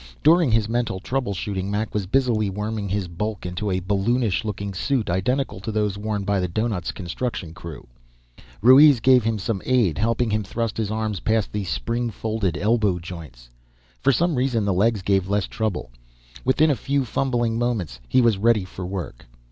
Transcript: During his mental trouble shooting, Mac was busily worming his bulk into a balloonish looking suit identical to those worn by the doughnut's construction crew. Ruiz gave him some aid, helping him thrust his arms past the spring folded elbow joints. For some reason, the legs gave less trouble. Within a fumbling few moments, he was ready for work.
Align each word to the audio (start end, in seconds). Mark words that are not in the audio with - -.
During 0.23 0.49
his 0.51 0.67
mental 0.67 0.99
trouble 0.99 1.35
shooting, 1.35 1.69
Mac 1.69 1.93
was 1.93 2.07
busily 2.07 2.49
worming 2.49 2.89
his 2.89 3.07
bulk 3.07 3.45
into 3.45 3.69
a 3.69 3.79
balloonish 3.81 4.43
looking 4.43 4.73
suit 4.73 5.11
identical 5.11 5.59
to 5.59 5.71
those 5.71 5.95
worn 5.95 6.23
by 6.23 6.39
the 6.39 6.47
doughnut's 6.47 6.91
construction 6.91 7.53
crew. 7.53 7.85
Ruiz 8.63 8.99
gave 8.99 9.23
him 9.23 9.37
some 9.37 9.61
aid, 9.63 9.99
helping 9.99 10.31
him 10.31 10.43
thrust 10.43 10.75
his 10.77 10.89
arms 10.89 11.19
past 11.19 11.51
the 11.51 11.65
spring 11.65 12.09
folded 12.09 12.57
elbow 12.57 12.97
joints. 12.97 13.51
For 14.01 14.11
some 14.11 14.33
reason, 14.33 14.65
the 14.65 14.73
legs 14.73 15.03
gave 15.03 15.29
less 15.29 15.45
trouble. 15.45 15.91
Within 16.43 16.71
a 16.71 16.75
fumbling 16.75 17.51
few 17.51 17.59
moments, 17.59 17.99
he 18.09 18.21
was 18.21 18.39
ready 18.39 18.65
for 18.65 18.83
work. 18.87 19.27